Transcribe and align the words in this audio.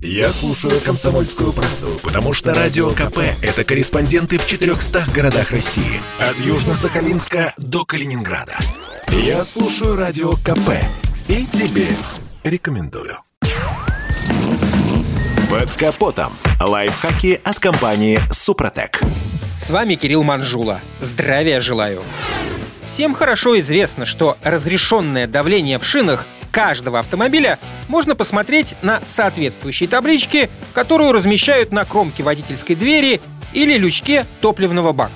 Я 0.00 0.32
слушаю 0.32 0.80
«Комсомольскую 0.80 1.52
правду», 1.52 1.98
потому 2.04 2.32
что 2.32 2.54
«Радио 2.54 2.90
КП»— 2.90 3.18
это 3.42 3.64
корреспонденты 3.64 4.38
в 4.38 4.46
400 4.46 5.06
городах 5.12 5.50
России. 5.50 6.00
От 6.20 6.36
Южно-Сахалинска 6.36 7.52
до 7.56 7.84
Калининграда. 7.84 8.56
Я 9.08 9.42
слушаю 9.42 9.96
«Радио 9.96 10.34
КП» 10.34 10.70
и 11.26 11.44
тебе 11.46 11.88
рекомендую. 12.44 13.18
Под 15.50 15.72
капотом. 15.72 16.32
Лайфхаки 16.60 17.40
от 17.42 17.58
компании 17.58 18.20
«Супротек». 18.30 19.00
С 19.56 19.68
вами 19.70 19.96
Кирилл 19.96 20.22
Манжула. 20.22 20.80
Здравия 21.00 21.60
желаю. 21.60 22.04
Всем 22.86 23.14
хорошо 23.14 23.58
известно, 23.58 24.06
что 24.06 24.38
разрешенное 24.44 25.26
давление 25.26 25.80
в 25.80 25.84
шинах 25.84 26.24
каждого 26.50 26.98
автомобиля 26.98 27.58
можно 27.88 28.14
посмотреть 28.14 28.74
на 28.82 29.00
соответствующей 29.06 29.86
табличке, 29.86 30.50
которую 30.72 31.12
размещают 31.12 31.72
на 31.72 31.84
кромке 31.84 32.22
водительской 32.22 32.76
двери 32.76 33.20
или 33.52 33.78
лючке 33.78 34.26
топливного 34.40 34.92
бака. 34.92 35.12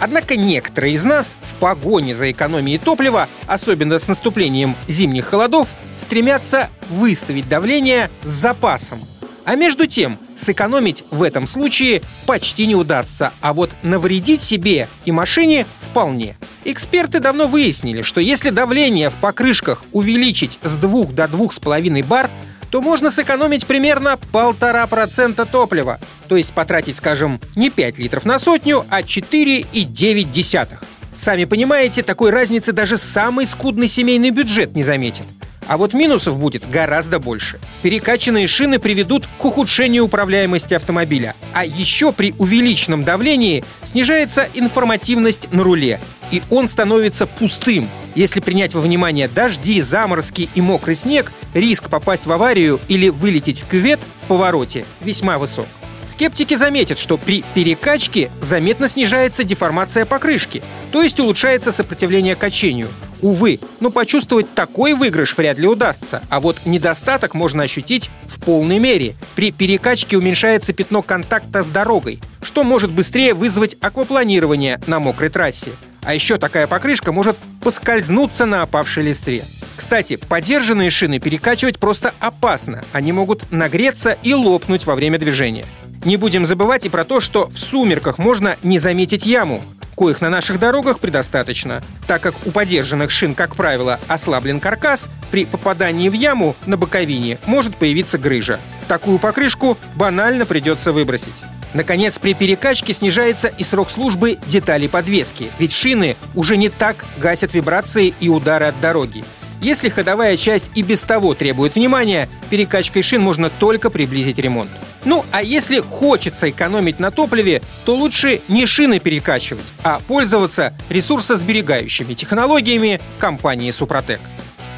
Однако 0.00 0.36
некоторые 0.36 0.94
из 0.94 1.04
нас 1.04 1.36
в 1.42 1.54
погоне 1.54 2.14
за 2.14 2.30
экономией 2.30 2.78
топлива, 2.78 3.28
особенно 3.46 3.98
с 3.98 4.06
наступлением 4.06 4.76
зимних 4.86 5.26
холодов, 5.26 5.68
стремятся 5.96 6.70
выставить 6.88 7.48
давление 7.48 8.10
с 8.22 8.28
запасом. 8.28 9.00
А 9.48 9.54
между 9.54 9.86
тем, 9.86 10.18
сэкономить 10.36 11.04
в 11.10 11.22
этом 11.22 11.46
случае 11.46 12.02
почти 12.26 12.66
не 12.66 12.74
удастся, 12.74 13.32
а 13.40 13.54
вот 13.54 13.70
навредить 13.82 14.42
себе 14.42 14.88
и 15.06 15.10
машине 15.10 15.66
вполне. 15.80 16.36
Эксперты 16.66 17.18
давно 17.18 17.46
выяснили, 17.46 18.02
что 18.02 18.20
если 18.20 18.50
давление 18.50 19.08
в 19.08 19.14
покрышках 19.14 19.84
увеличить 19.92 20.58
с 20.62 20.74
2 20.74 21.06
до 21.06 21.24
2,5 21.24 22.04
бар, 22.04 22.28
то 22.68 22.82
можно 22.82 23.10
сэкономить 23.10 23.66
примерно 23.66 24.18
полтора 24.32 24.86
процента 24.86 25.46
топлива. 25.46 25.98
То 26.28 26.36
есть 26.36 26.52
потратить, 26.52 26.96
скажем, 26.96 27.40
не 27.56 27.70
5 27.70 27.96
литров 27.96 28.26
на 28.26 28.38
сотню, 28.38 28.84
а 28.90 29.00
4,9. 29.00 30.68
Сами 31.16 31.46
понимаете, 31.46 32.02
такой 32.02 32.32
разницы 32.32 32.72
даже 32.72 32.98
самый 32.98 33.46
скудный 33.46 33.88
семейный 33.88 34.28
бюджет 34.28 34.76
не 34.76 34.82
заметит. 34.82 35.24
А 35.68 35.76
вот 35.76 35.92
минусов 35.92 36.38
будет 36.38 36.68
гораздо 36.68 37.18
больше. 37.18 37.60
Перекачанные 37.82 38.46
шины 38.46 38.78
приведут 38.78 39.28
к 39.38 39.44
ухудшению 39.44 40.06
управляемости 40.06 40.72
автомобиля. 40.72 41.34
А 41.52 41.64
еще 41.64 42.10
при 42.10 42.34
увеличенном 42.38 43.04
давлении 43.04 43.62
снижается 43.82 44.48
информативность 44.54 45.52
на 45.52 45.62
руле. 45.62 46.00
И 46.30 46.42
он 46.50 46.68
становится 46.68 47.26
пустым. 47.26 47.88
Если 48.14 48.40
принять 48.40 48.74
во 48.74 48.80
внимание 48.80 49.28
дожди, 49.28 49.80
заморозки 49.82 50.48
и 50.54 50.60
мокрый 50.62 50.96
снег, 50.96 51.32
риск 51.52 51.90
попасть 51.90 52.26
в 52.26 52.32
аварию 52.32 52.80
или 52.88 53.10
вылететь 53.10 53.60
в 53.60 53.68
кювет 53.68 54.00
в 54.24 54.28
повороте 54.28 54.86
весьма 55.02 55.36
высок. 55.38 55.66
Скептики 56.06 56.54
заметят, 56.54 56.98
что 56.98 57.18
при 57.18 57.44
перекачке 57.54 58.30
заметно 58.40 58.88
снижается 58.88 59.44
деформация 59.44 60.06
покрышки, 60.06 60.62
то 60.90 61.02
есть 61.02 61.20
улучшается 61.20 61.70
сопротивление 61.70 62.34
качению. 62.34 62.88
Увы, 63.20 63.58
но 63.80 63.90
почувствовать 63.90 64.52
такой 64.54 64.94
выигрыш 64.94 65.36
вряд 65.36 65.58
ли 65.58 65.66
удастся, 65.66 66.22
а 66.28 66.40
вот 66.40 66.60
недостаток 66.64 67.34
можно 67.34 67.64
ощутить 67.64 68.10
в 68.26 68.40
полной 68.40 68.78
мере. 68.78 69.16
При 69.34 69.52
перекачке 69.52 70.16
уменьшается 70.16 70.72
пятно 70.72 71.02
контакта 71.02 71.62
с 71.62 71.68
дорогой, 71.68 72.20
что 72.42 72.64
может 72.64 72.90
быстрее 72.90 73.34
вызвать 73.34 73.76
аквапланирование 73.80 74.80
на 74.86 75.00
мокрой 75.00 75.30
трассе. 75.30 75.72
А 76.02 76.14
еще 76.14 76.38
такая 76.38 76.66
покрышка 76.66 77.12
может 77.12 77.36
поскользнуться 77.62 78.46
на 78.46 78.62
опавшей 78.62 79.02
листве. 79.02 79.44
Кстати, 79.76 80.16
подержанные 80.16 80.90
шины 80.90 81.18
перекачивать 81.18 81.78
просто 81.78 82.14
опасно. 82.18 82.84
Они 82.92 83.12
могут 83.12 83.50
нагреться 83.52 84.16
и 84.22 84.32
лопнуть 84.32 84.86
во 84.86 84.94
время 84.94 85.18
движения. 85.18 85.66
Не 86.04 86.16
будем 86.16 86.46
забывать 86.46 86.86
и 86.86 86.88
про 86.88 87.04
то, 87.04 87.20
что 87.20 87.48
в 87.48 87.58
сумерках 87.58 88.18
можно 88.18 88.56
не 88.62 88.78
заметить 88.78 89.26
яму, 89.26 89.62
коих 89.98 90.20
на 90.20 90.30
наших 90.30 90.60
дорогах 90.60 91.00
предостаточно, 91.00 91.82
так 92.06 92.22
как 92.22 92.34
у 92.46 92.52
подержанных 92.52 93.10
шин, 93.10 93.34
как 93.34 93.56
правило, 93.56 93.98
ослаблен 94.06 94.60
каркас, 94.60 95.08
при 95.32 95.44
попадании 95.44 96.08
в 96.08 96.12
яму 96.12 96.54
на 96.66 96.76
боковине 96.76 97.38
может 97.46 97.76
появиться 97.76 98.16
грыжа. 98.16 98.60
Такую 98.86 99.18
покрышку 99.18 99.76
банально 99.96 100.46
придется 100.46 100.92
выбросить. 100.92 101.34
Наконец, 101.74 102.18
при 102.18 102.32
перекачке 102.32 102.92
снижается 102.92 103.48
и 103.48 103.64
срок 103.64 103.90
службы 103.90 104.38
деталей 104.46 104.88
подвески, 104.88 105.50
ведь 105.58 105.72
шины 105.72 106.16
уже 106.34 106.56
не 106.56 106.68
так 106.68 107.04
гасят 107.18 107.52
вибрации 107.52 108.14
и 108.20 108.28
удары 108.28 108.66
от 108.66 108.80
дороги. 108.80 109.24
Если 109.60 109.88
ходовая 109.88 110.36
часть 110.36 110.70
и 110.76 110.82
без 110.82 111.02
того 111.02 111.34
требует 111.34 111.74
внимания, 111.74 112.28
перекачкой 112.48 113.02
шин 113.02 113.20
можно 113.20 113.50
только 113.50 113.90
приблизить 113.90 114.38
ремонт. 114.38 114.70
Ну, 115.08 115.24
а 115.30 115.42
если 115.42 115.80
хочется 115.80 116.50
экономить 116.50 117.00
на 117.00 117.10
топливе, 117.10 117.62
то 117.86 117.96
лучше 117.96 118.42
не 118.46 118.66
шины 118.66 118.98
перекачивать, 118.98 119.72
а 119.82 120.00
пользоваться 120.06 120.74
ресурсосберегающими 120.90 122.12
технологиями 122.12 123.00
компании 123.18 123.70
«Супротек». 123.70 124.20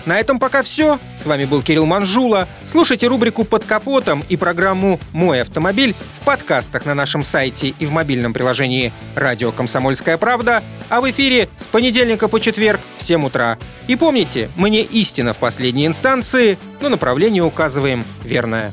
На 0.06 0.20
этом 0.20 0.38
пока 0.38 0.62
все. 0.62 1.00
С 1.18 1.26
вами 1.26 1.46
был 1.46 1.62
Кирилл 1.62 1.84
Манжула. 1.84 2.46
Слушайте 2.68 3.08
рубрику 3.08 3.42
«Под 3.42 3.64
капотом» 3.64 4.24
и 4.28 4.36
программу 4.36 5.00
«Мой 5.12 5.42
автомобиль» 5.42 5.96
в 6.20 6.24
подкастах 6.24 6.86
на 6.86 6.94
нашем 6.94 7.24
сайте 7.24 7.74
и 7.80 7.84
в 7.84 7.90
мобильном 7.90 8.32
приложении 8.32 8.92
«Радио 9.16 9.50
Комсомольская 9.50 10.16
правда», 10.16 10.62
а 10.88 11.00
в 11.00 11.10
эфире 11.10 11.48
с 11.56 11.66
понедельника 11.66 12.28
по 12.28 12.38
четверг 12.38 12.80
в 12.98 13.02
7 13.02 13.26
утра. 13.26 13.58
И 13.88 13.96
помните, 13.96 14.48
мы 14.54 14.70
не 14.70 14.82
истина 14.82 15.32
в 15.32 15.38
последней 15.38 15.88
инстанции, 15.88 16.56
но 16.80 16.88
направление 16.88 17.42
указываем 17.42 18.04
верное. 18.22 18.72